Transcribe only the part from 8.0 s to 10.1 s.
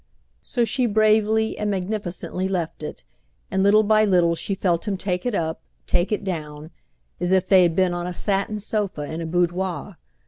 a satin sofa in a boudoir.